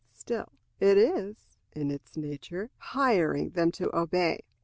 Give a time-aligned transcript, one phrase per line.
[0.15, 4.39] Still, it is, in its nature, hiring them to obey.